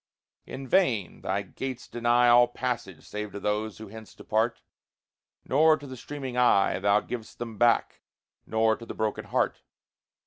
[0.47, 1.21] In vain!
[1.21, 4.59] Thy gates deny All passage save to those who hence depart.
[5.45, 8.01] Nor to the streaming eye Thou givest them back,
[8.47, 9.61] nor to the broken heart.